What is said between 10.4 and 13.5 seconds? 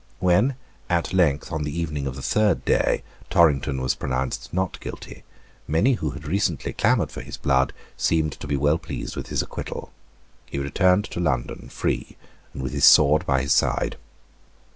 He returned to London free, and with his sword by